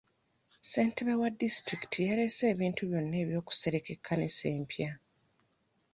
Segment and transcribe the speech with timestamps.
[0.63, 4.91] Ssentebe wa disitulikiti yaleese ebintu byonna eby'okusereka ekkanisa empya.